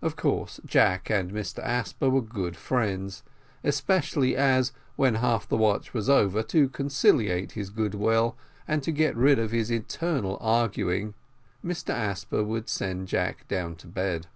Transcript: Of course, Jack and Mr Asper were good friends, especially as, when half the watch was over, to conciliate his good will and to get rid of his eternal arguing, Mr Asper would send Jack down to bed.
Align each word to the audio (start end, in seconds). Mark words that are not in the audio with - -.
Of 0.00 0.16
course, 0.16 0.60
Jack 0.64 1.10
and 1.10 1.30
Mr 1.30 1.58
Asper 1.58 2.08
were 2.08 2.22
good 2.22 2.56
friends, 2.56 3.22
especially 3.62 4.34
as, 4.34 4.72
when 4.96 5.16
half 5.16 5.46
the 5.46 5.58
watch 5.58 5.92
was 5.92 6.08
over, 6.08 6.42
to 6.44 6.70
conciliate 6.70 7.52
his 7.52 7.68
good 7.68 7.94
will 7.94 8.34
and 8.66 8.82
to 8.82 8.90
get 8.90 9.14
rid 9.14 9.38
of 9.38 9.50
his 9.50 9.70
eternal 9.70 10.38
arguing, 10.40 11.12
Mr 11.62 11.90
Asper 11.90 12.42
would 12.42 12.70
send 12.70 13.08
Jack 13.08 13.46
down 13.46 13.76
to 13.76 13.86
bed. 13.86 14.26